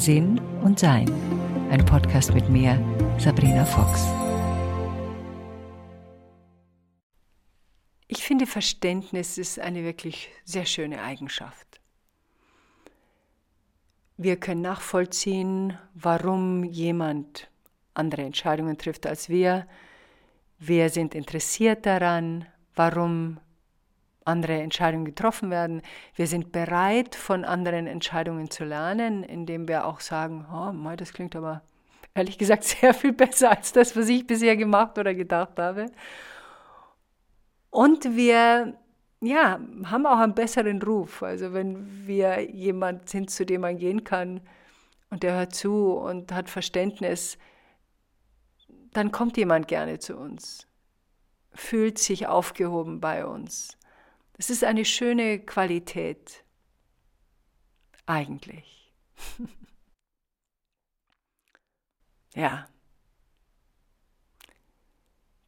[0.00, 1.12] Sinn und Sein.
[1.70, 2.82] Ein Podcast mit mir,
[3.18, 4.06] Sabrina Fox.
[8.08, 11.82] Ich finde, Verständnis ist eine wirklich sehr schöne Eigenschaft.
[14.16, 17.50] Wir können nachvollziehen, warum jemand
[17.92, 19.66] andere Entscheidungen trifft als wir.
[20.58, 23.38] Wir sind interessiert daran, warum
[24.24, 25.82] andere Entscheidungen getroffen werden.
[26.14, 31.34] Wir sind bereit, von anderen Entscheidungen zu lernen, indem wir auch sagen, oh, das klingt
[31.36, 31.62] aber
[32.14, 35.86] ehrlich gesagt sehr viel besser als das, was ich bisher gemacht oder gedacht habe.
[37.70, 38.74] Und wir
[39.20, 41.22] ja, haben auch einen besseren Ruf.
[41.22, 44.40] Also wenn wir jemand sind, zu dem man gehen kann
[45.10, 47.38] und der hört zu und hat Verständnis,
[48.92, 50.66] dann kommt jemand gerne zu uns,
[51.52, 53.76] fühlt sich aufgehoben bei uns.
[54.40, 56.46] Es ist eine schöne Qualität.
[58.06, 58.90] Eigentlich.
[62.34, 62.66] ja.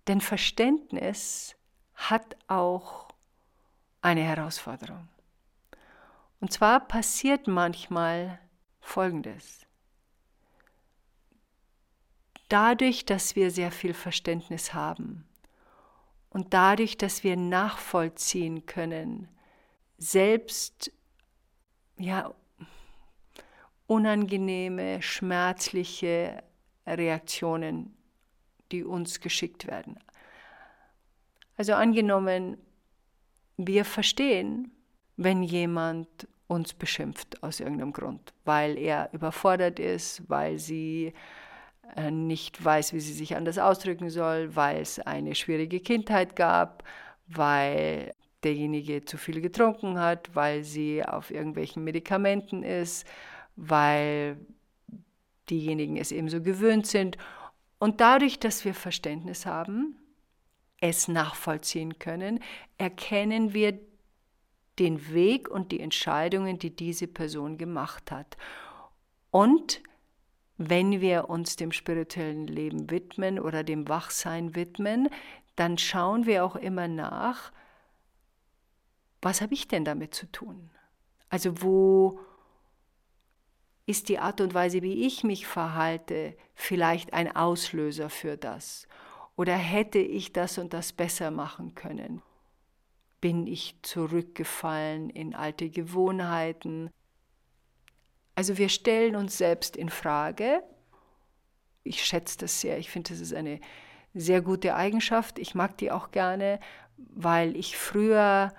[0.06, 1.56] Denn Verständnis
[1.94, 3.08] hat auch
[4.02, 5.08] eine Herausforderung.
[6.40, 8.38] Und zwar passiert manchmal
[8.78, 9.64] Folgendes.
[12.50, 15.26] Dadurch, dass wir sehr viel Verständnis haben,
[16.32, 19.28] und dadurch, dass wir nachvollziehen können,
[19.98, 20.90] selbst
[21.98, 22.32] ja,
[23.86, 26.42] unangenehme, schmerzliche
[26.86, 27.94] Reaktionen,
[28.72, 29.98] die uns geschickt werden.
[31.58, 32.56] Also angenommen,
[33.58, 34.72] wir verstehen,
[35.16, 41.12] wenn jemand uns beschimpft aus irgendeinem Grund, weil er überfordert ist, weil sie
[42.10, 46.84] nicht weiß, wie sie sich anders ausdrücken soll, weil es eine schwierige Kindheit gab,
[47.26, 53.06] weil derjenige zu viel getrunken hat, weil sie auf irgendwelchen Medikamenten ist,
[53.56, 54.36] weil
[55.50, 57.18] diejenigen es ebenso gewöhnt sind.
[57.78, 59.96] Und dadurch, dass wir Verständnis haben,
[60.80, 62.40] es nachvollziehen können,
[62.78, 63.78] erkennen wir
[64.78, 68.36] den Weg und die Entscheidungen, die diese Person gemacht hat.
[69.30, 69.82] Und
[70.70, 75.08] wenn wir uns dem spirituellen Leben widmen oder dem Wachsein widmen,
[75.56, 77.52] dann schauen wir auch immer nach,
[79.20, 80.70] was habe ich denn damit zu tun?
[81.28, 82.20] Also wo
[83.86, 88.86] ist die Art und Weise, wie ich mich verhalte, vielleicht ein Auslöser für das?
[89.36, 92.22] Oder hätte ich das und das besser machen können?
[93.20, 96.90] Bin ich zurückgefallen in alte Gewohnheiten?
[98.34, 100.62] Also wir stellen uns selbst in Frage.
[101.84, 102.78] Ich schätze das sehr.
[102.78, 103.60] Ich finde, das ist eine
[104.14, 105.38] sehr gute Eigenschaft.
[105.38, 106.60] Ich mag die auch gerne,
[106.96, 108.52] weil ich früher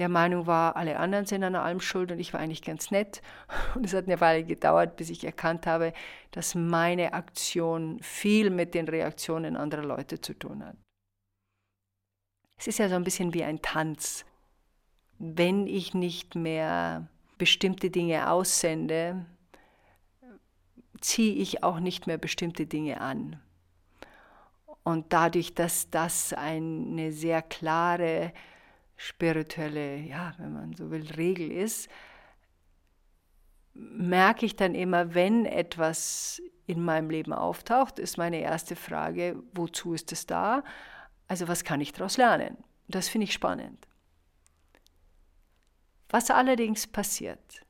[0.00, 3.20] der Meinung war, alle anderen sind an allem schuld und ich war eigentlich ganz nett.
[3.74, 5.92] Und es hat eine Weile gedauert, bis ich erkannt habe,
[6.30, 10.76] dass meine Aktion viel mit den Reaktionen anderer Leute zu tun hat.
[12.56, 14.24] Es ist ja so ein bisschen wie ein Tanz.
[15.18, 17.06] Wenn ich nicht mehr
[17.40, 19.24] bestimmte Dinge aussende,
[21.00, 23.40] ziehe ich auch nicht mehr bestimmte Dinge an.
[24.82, 28.34] Und dadurch, dass das eine sehr klare
[28.96, 31.88] spirituelle, ja, wenn man so will, Regel ist,
[33.72, 39.94] merke ich dann immer, wenn etwas in meinem Leben auftaucht, ist meine erste Frage, wozu
[39.94, 40.62] ist es da?
[41.26, 42.58] Also was kann ich daraus lernen?
[42.86, 43.86] Das finde ich spannend.
[46.10, 47.64] Was allerdings passiert,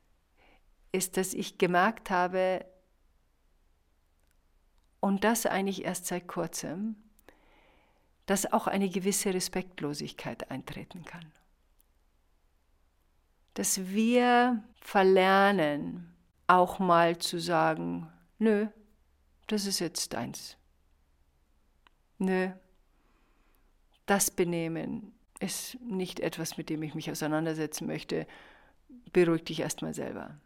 [0.91, 2.65] ist, dass ich gemerkt habe,
[4.99, 6.95] und das eigentlich erst seit kurzem,
[8.27, 11.31] dass auch eine gewisse Respektlosigkeit eintreten kann.
[13.55, 16.13] Dass wir verlernen,
[16.47, 18.67] auch mal zu sagen, nö,
[19.47, 20.55] das ist jetzt deins.
[22.19, 22.51] Nö,
[24.05, 28.27] das Benehmen ist nicht etwas, mit dem ich mich auseinandersetzen möchte.
[29.11, 30.37] Beruhig dich erstmal selber.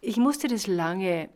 [0.00, 1.28] Ich musste das lange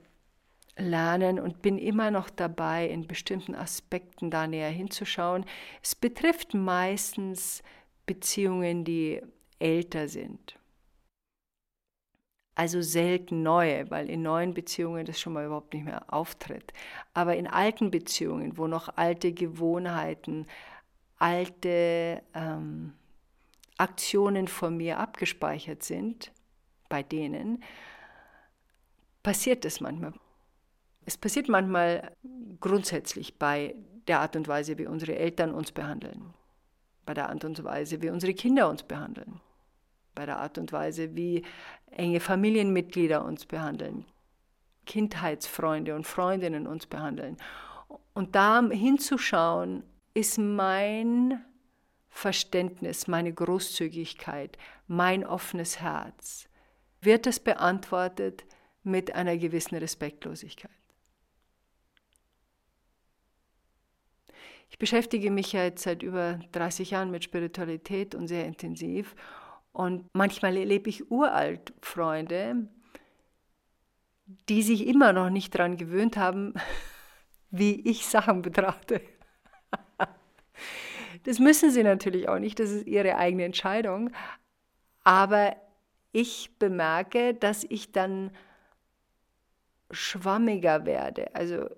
[0.77, 5.45] lernen und bin immer noch dabei, in bestimmten Aspekten da näher hinzuschauen.
[5.83, 7.63] Es betrifft meistens
[8.07, 9.23] Beziehungen, die
[9.59, 10.59] älter sind.
[12.57, 16.73] Also selten neue, weil in neuen Beziehungen das schon mal überhaupt nicht mehr auftritt.
[17.13, 20.47] Aber in alten Beziehungen, wo noch alte Gewohnheiten,
[21.19, 22.95] alte ähm,
[23.79, 26.33] Aktionen von mir abgespeichert sind,
[26.89, 27.63] bei denen,
[29.23, 30.13] passiert es manchmal.
[31.07, 32.13] Es passiert manchmal
[32.61, 33.75] grundsätzlich bei
[34.07, 36.35] der Art und Weise, wie unsere Eltern uns behandeln,
[37.07, 39.41] bei der Art und Weise, wie unsere Kinder uns behandeln.
[40.15, 41.43] bei der Art und Weise, wie
[41.91, 44.05] enge Familienmitglieder uns behandeln,
[44.87, 47.37] Kindheitsfreunde und Freundinnen uns behandeln.
[48.13, 49.83] Und da hinzuschauen,
[50.15, 51.45] ist mein
[52.09, 54.57] Verständnis, meine Großzügigkeit,
[54.87, 56.49] mein offenes Herz,
[57.01, 58.45] wird es beantwortet
[58.85, 60.71] mit einer gewissen Respektlosigkeit.
[64.71, 69.15] Ich beschäftige mich ja jetzt seit über 30 Jahren mit Spiritualität und sehr intensiv.
[69.73, 72.69] Und manchmal erlebe ich uralt Freunde,
[74.49, 76.55] die sich immer noch nicht daran gewöhnt haben,
[77.51, 79.01] wie ich Sachen betrachte.
[81.25, 84.11] Das müssen sie natürlich auch nicht, das ist ihre eigene Entscheidung.
[85.03, 85.57] Aber
[86.13, 88.31] ich bemerke, dass ich dann
[89.91, 91.35] schwammiger werde.
[91.35, 91.69] Also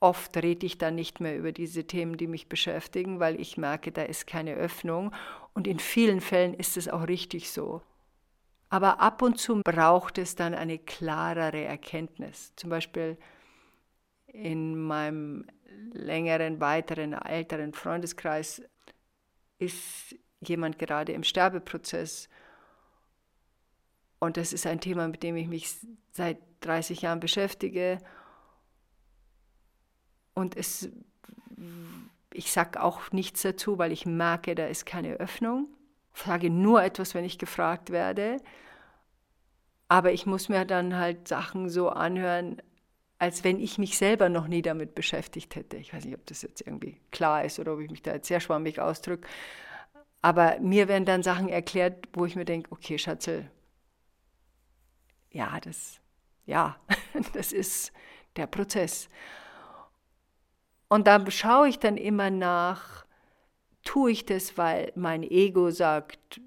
[0.00, 3.92] oft rede ich dann nicht mehr über diese Themen, die mich beschäftigen, weil ich merke,
[3.92, 5.12] da ist keine Öffnung.
[5.54, 7.82] Und in vielen Fällen ist es auch richtig so.
[8.70, 12.52] Aber ab und zu braucht es dann eine klarere Erkenntnis.
[12.56, 13.16] Zum Beispiel
[14.38, 15.46] in meinem
[15.92, 18.62] längeren, weiteren, älteren Freundeskreis
[19.58, 22.28] ist jemand gerade im Sterbeprozess.
[24.20, 25.74] Und das ist ein Thema, mit dem ich mich
[26.12, 27.98] seit 30 Jahren beschäftige.
[30.34, 30.88] Und es,
[32.32, 35.68] ich sage auch nichts dazu, weil ich merke, da ist keine Öffnung.
[36.14, 38.38] Ich sage nur etwas, wenn ich gefragt werde.
[39.88, 42.62] Aber ich muss mir dann halt Sachen so anhören,
[43.18, 45.76] als wenn ich mich selber noch nie damit beschäftigt hätte.
[45.76, 48.28] Ich weiß nicht, ob das jetzt irgendwie klar ist oder ob ich mich da jetzt
[48.28, 49.26] sehr schwammig ausdrücke.
[50.22, 53.50] Aber mir werden dann Sachen erklärt, wo ich mir denke, okay, Schatzel,
[55.30, 56.00] ja, das,
[56.46, 56.76] ja,
[57.32, 57.92] das ist
[58.36, 59.08] der Prozess.
[60.88, 63.04] Und da schaue ich dann immer nach,
[63.82, 66.40] tue ich das, weil mein Ego sagt,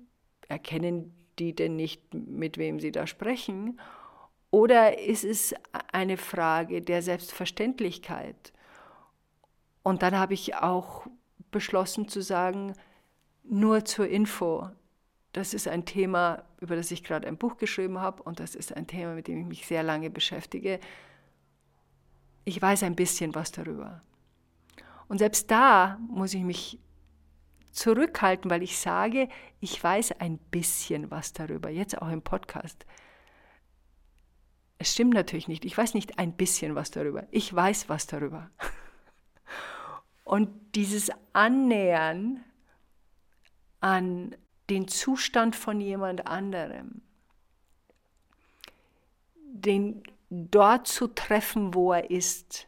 [0.47, 3.79] erkennen die denn nicht, mit wem sie da sprechen?
[4.51, 5.55] Oder ist es
[5.93, 8.51] eine Frage der Selbstverständlichkeit?
[9.81, 11.07] Und dann habe ich auch
[11.51, 12.73] beschlossen zu sagen,
[13.43, 14.69] nur zur Info,
[15.33, 18.75] das ist ein Thema, über das ich gerade ein Buch geschrieben habe und das ist
[18.75, 20.79] ein Thema, mit dem ich mich sehr lange beschäftige.
[22.43, 24.01] Ich weiß ein bisschen was darüber.
[25.07, 26.79] Und selbst da muss ich mich
[27.71, 29.29] zurückhalten, weil ich sage,
[29.61, 32.85] ich weiß ein bisschen was darüber, jetzt auch im Podcast.
[34.81, 35.63] Es stimmt natürlich nicht.
[35.63, 37.27] Ich weiß nicht ein bisschen was darüber.
[37.29, 38.49] Ich weiß was darüber.
[40.23, 42.43] Und dieses Annähern
[43.79, 44.35] an
[44.71, 47.03] den Zustand von jemand anderem,
[49.35, 50.01] den
[50.31, 52.65] dort zu treffen, wo er ist,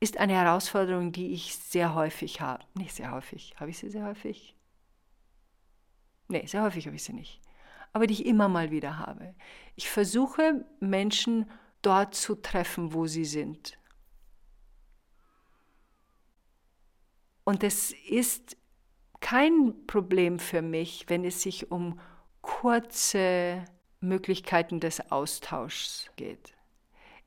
[0.00, 2.64] ist eine Herausforderung, die ich sehr häufig habe.
[2.74, 3.54] Nicht sehr häufig.
[3.60, 4.56] Habe ich sie sehr häufig?
[6.26, 7.45] Nee, sehr häufig habe ich sie nicht
[7.96, 9.34] aber die ich immer mal wieder habe.
[9.74, 11.50] Ich versuche Menschen
[11.80, 13.78] dort zu treffen, wo sie sind.
[17.44, 18.58] Und es ist
[19.20, 21.98] kein Problem für mich, wenn es sich um
[22.42, 23.64] kurze
[24.00, 26.52] Möglichkeiten des Austauschs geht.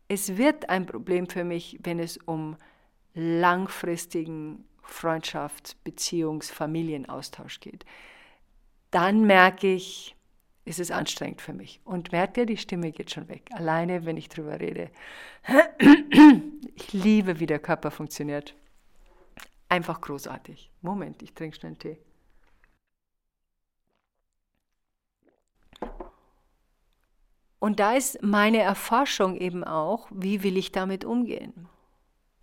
[0.08, 2.58] Es wird ein Problem für mich, wenn es um
[3.16, 7.86] langfristigen Freundschafts-, Beziehungs-, Familienaustausch geht.
[8.92, 10.16] Dann merke ich,
[10.70, 11.82] ist es anstrengend für mich.
[11.84, 13.50] Und merkt ihr, die Stimme geht schon weg.
[13.54, 14.92] Alleine, wenn ich drüber rede.
[16.76, 18.56] Ich liebe, wie der Körper funktioniert.
[19.68, 20.72] Einfach großartig.
[20.82, 21.98] Moment, ich trinke schnell einen Tee.
[27.58, 31.68] Und da ist meine Erforschung eben auch, wie will ich damit umgehen?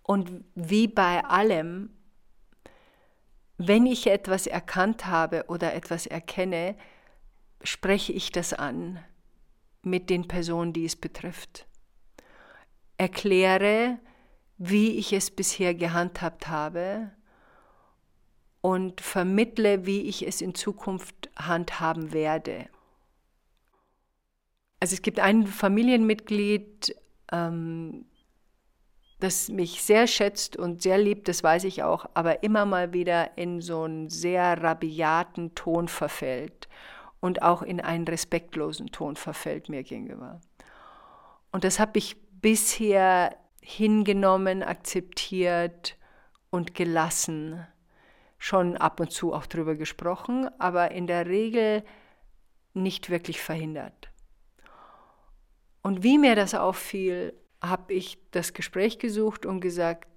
[0.03, 1.89] Und wie bei allem,
[3.57, 6.75] wenn ich etwas erkannt habe oder etwas erkenne,
[7.63, 9.03] spreche ich das an
[9.81, 11.65] mit den Personen, die es betrifft.
[12.97, 13.99] Erkläre,
[14.57, 17.11] wie ich es bisher gehandhabt habe
[18.61, 22.67] und vermittle, wie ich es in Zukunft handhaben werde.
[24.79, 26.95] Also es gibt ein Familienmitglied,
[27.31, 28.05] ähm,
[29.19, 33.37] das mich sehr schätzt und sehr liebt, das weiß ich auch, aber immer mal wieder
[33.37, 36.67] in so einen sehr rabiaten Ton verfällt
[37.19, 40.41] und auch in einen respektlosen Ton verfällt mir gegenüber.
[41.51, 45.97] Und das habe ich bisher hingenommen, akzeptiert
[46.49, 47.65] und gelassen.
[48.37, 51.83] Schon ab und zu auch drüber gesprochen, aber in der Regel
[52.73, 54.11] nicht wirklich verhindert.
[55.81, 60.07] Und wie mir das auffiel, habe ich das Gespräch gesucht und gesagt,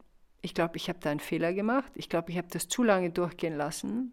[0.42, 1.92] ich glaube, ich habe da einen Fehler gemacht.
[1.95, 4.12] Ich glaube, ich habe das zu lange durchgehen lassen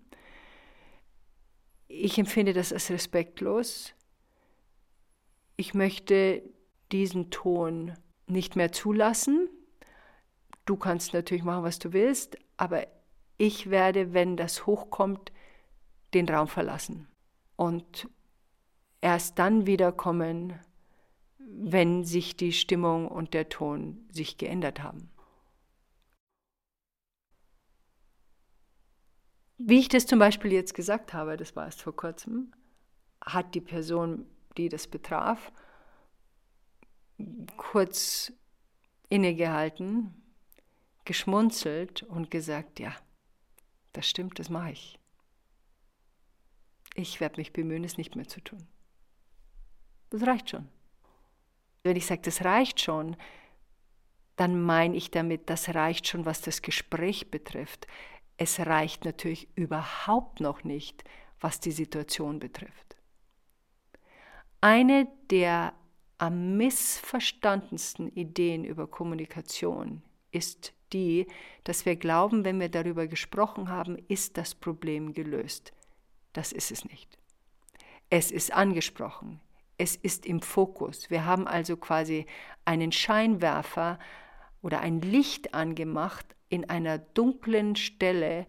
[1.88, 3.94] ich empfinde das als respektlos.
[5.56, 6.44] Ich möchte
[6.92, 7.94] diesen Ton
[8.28, 9.50] nicht mehr zulassen.
[10.66, 12.88] Du kannst natürlich machen, was du willst, aber
[13.38, 15.32] ich werde, wenn das hochkommt,
[16.14, 17.08] den Raum verlassen
[17.56, 18.10] und
[19.02, 20.60] erst dann wiederkommen,
[21.40, 25.10] wenn sich die Stimmung und der Ton sich geändert haben.
[29.58, 32.52] Wie ich das zum Beispiel jetzt gesagt habe, das war erst vor kurzem,
[33.22, 35.52] hat die Person, die das betraf,
[37.58, 38.32] kurz
[39.10, 40.14] innegehalten,
[41.06, 42.96] geschmunzelt und gesagt, ja,
[43.94, 45.00] das stimmt, das mache ich.
[46.94, 48.68] Ich werde mich bemühen, es nicht mehr zu tun.
[50.10, 50.68] Das reicht schon.
[51.84, 53.16] Wenn ich sage, das reicht schon,
[54.36, 57.88] dann meine ich damit, das reicht schon, was das Gespräch betrifft.
[58.38, 61.04] Es reicht natürlich überhaupt noch nicht,
[61.40, 62.96] was die Situation betrifft.
[64.62, 65.74] Eine der
[66.18, 70.02] am missverstandensten Ideen über Kommunikation
[70.32, 71.28] ist die,
[71.64, 75.74] dass wir glauben, wenn wir darüber gesprochen haben, ist das Problem gelöst.
[76.34, 77.18] Das ist es nicht.
[78.10, 79.42] Es ist angesprochen.
[79.78, 81.10] Es ist im Fokus.
[81.10, 82.26] Wir haben also quasi
[82.66, 84.00] einen Scheinwerfer
[84.62, 88.46] oder ein Licht angemacht in einer dunklen Stelle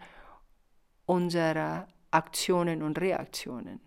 [1.07, 3.81] unserer Aktionen und Reaktionen.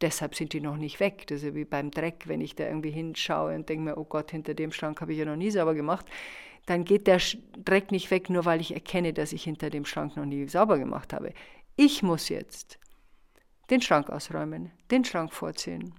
[0.00, 1.26] Deshalb sind die noch nicht weg.
[1.26, 4.30] Das ist wie beim Dreck, wenn ich da irgendwie hinschaue und denke mir, oh Gott,
[4.30, 6.06] hinter dem Schrank habe ich ja noch nie sauber gemacht.
[6.66, 7.20] Dann geht der
[7.64, 10.78] Dreck nicht weg, nur weil ich erkenne, dass ich hinter dem Schrank noch nie sauber
[10.78, 11.32] gemacht habe.
[11.76, 12.78] Ich muss jetzt
[13.70, 15.94] den Schrank ausräumen, den Schrank vorziehen,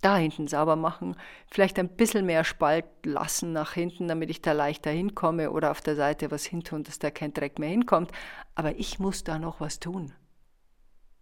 [0.00, 1.16] da hinten sauber machen,
[1.50, 5.80] vielleicht ein bisschen mehr Spalt lassen nach hinten, damit ich da leichter hinkomme oder auf
[5.80, 8.12] der Seite was hintun, dass da kein Dreck mehr hinkommt.
[8.54, 10.12] Aber ich muss da noch was tun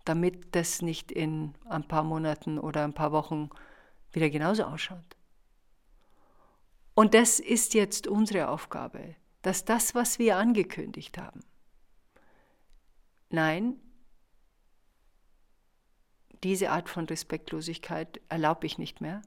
[0.05, 3.51] damit das nicht in ein paar Monaten oder ein paar Wochen
[4.13, 5.17] wieder genauso ausschaut.
[6.95, 11.41] Und das ist jetzt unsere Aufgabe, dass das, was wir angekündigt haben,
[13.31, 13.81] nein,
[16.45, 19.23] diese Art von Respektlosigkeit erlaube ich nicht mehr,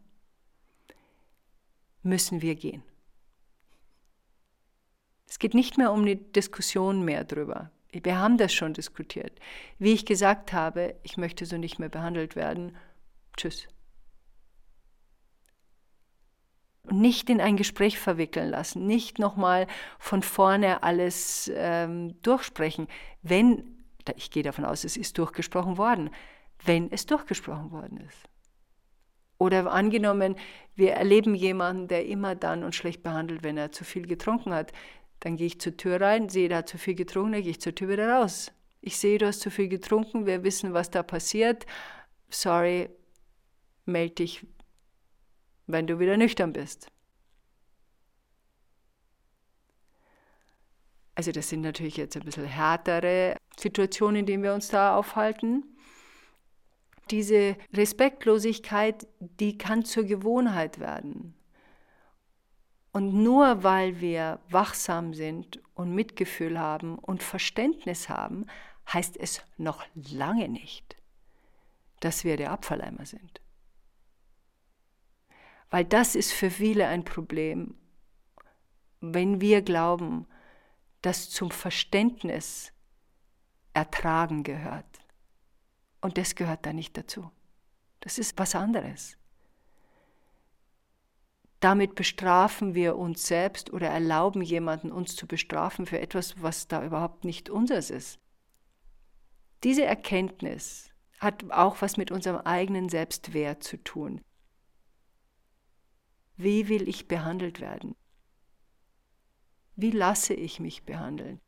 [2.04, 2.84] müssen wir gehen.
[5.28, 7.72] Es geht nicht mehr um eine Diskussion mehr drüber.
[7.92, 9.40] Wir haben das schon diskutiert.
[9.80, 12.78] Wie ich gesagt habe, ich möchte so nicht mehr behandelt werden.
[13.36, 13.68] Tschüss.
[16.84, 19.68] Und nicht in ein Gespräch verwickeln lassen, nicht nochmal
[20.00, 22.88] von vorne alles ähm, durchsprechen.
[23.24, 23.84] Wenn,
[24.16, 26.12] ich gehe davon aus, es ist durchgesprochen worden,
[26.64, 28.28] wenn es durchgesprochen worden ist.
[29.38, 30.36] Oder angenommen,
[30.76, 34.72] wir erleben jemanden, der immer dann und schlecht behandelt, wenn er zu viel getrunken hat.
[35.20, 37.62] Dann gehe ich zur Tür rein, sehe, der hat zu viel getrunken, dann gehe ich
[37.62, 38.52] zur Tür wieder raus.
[38.82, 41.66] Ich sehe, du hast zu viel getrunken, wir wissen, was da passiert.
[42.30, 42.90] Sorry,
[43.86, 44.46] melde dich,
[45.66, 46.88] wenn du wieder nüchtern bist.
[51.16, 55.77] Also das sind natürlich jetzt ein bisschen härtere Situationen, in denen wir uns da aufhalten.
[57.12, 61.34] Diese Respektlosigkeit, die kann zur Gewohnheit werden.
[62.92, 68.46] Und nur weil wir wachsam sind und Mitgefühl haben und Verständnis haben,
[68.92, 70.96] heißt es noch lange nicht,
[72.00, 73.42] dass wir der Abfalleimer sind.
[75.70, 77.76] Weil das ist für viele ein Problem,
[79.00, 80.26] wenn wir glauben,
[81.02, 82.72] dass zum Verständnis
[83.74, 85.00] Ertragen gehört.
[86.08, 87.30] Und das gehört da nicht dazu.
[88.00, 89.18] Das ist was anderes.
[91.60, 96.86] Damit bestrafen wir uns selbst oder erlauben jemanden, uns zu bestrafen für etwas, was da
[96.86, 98.22] überhaupt nicht unseres ist.
[99.66, 104.22] Diese Erkenntnis hat auch was mit unserem eigenen Selbstwert zu tun.
[106.38, 107.98] Wie will ich behandelt werden?
[109.76, 111.42] Wie lasse ich mich behandeln?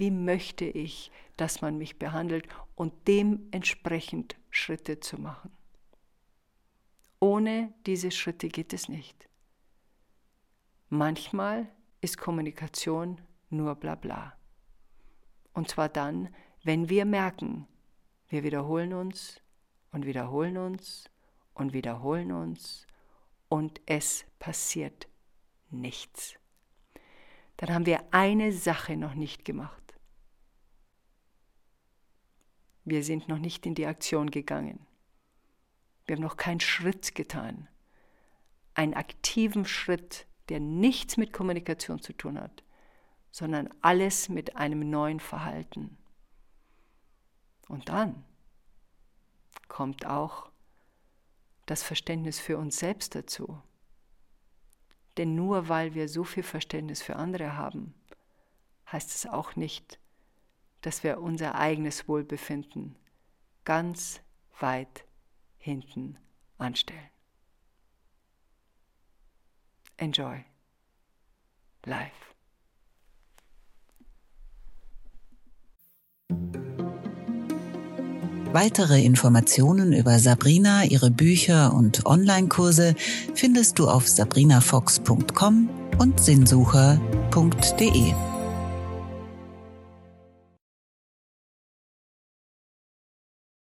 [0.00, 5.50] Wie möchte ich, dass man mich behandelt und dementsprechend Schritte zu machen?
[7.18, 9.28] Ohne diese Schritte geht es nicht.
[10.88, 11.68] Manchmal
[12.00, 14.32] ist Kommunikation nur Blabla.
[15.52, 17.66] Und zwar dann, wenn wir merken,
[18.28, 19.42] wir wiederholen uns
[19.92, 21.10] und wiederholen uns
[21.52, 22.86] und wiederholen uns
[23.50, 25.08] und es passiert
[25.68, 26.36] nichts.
[27.58, 29.79] Dann haben wir eine Sache noch nicht gemacht.
[32.90, 34.84] Wir sind noch nicht in die Aktion gegangen.
[36.06, 37.68] Wir haben noch keinen Schritt getan.
[38.74, 42.64] Einen aktiven Schritt, der nichts mit Kommunikation zu tun hat,
[43.30, 45.98] sondern alles mit einem neuen Verhalten.
[47.68, 48.24] Und dann
[49.68, 50.50] kommt auch
[51.66, 53.62] das Verständnis für uns selbst dazu.
[55.16, 57.94] Denn nur weil wir so viel Verständnis für andere haben,
[58.90, 59.99] heißt es auch nicht,
[60.82, 62.96] dass wir unser eigenes Wohlbefinden
[63.64, 64.20] ganz
[64.58, 65.04] weit
[65.58, 66.18] hinten
[66.58, 67.10] anstellen.
[69.96, 70.44] Enjoy
[71.84, 72.30] life.
[78.52, 82.96] Weitere Informationen über Sabrina, ihre Bücher und Online-Kurse
[83.34, 88.29] findest du auf sabrinafox.com und sinnsucher.de.